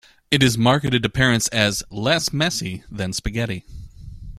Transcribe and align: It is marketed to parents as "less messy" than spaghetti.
It 0.31 0.41
is 0.41 0.57
marketed 0.57 1.03
to 1.03 1.09
parents 1.09 1.47
as 1.49 1.83
"less 1.91 2.33
messy" 2.33 2.83
than 2.89 3.13
spaghetti. 3.13 3.65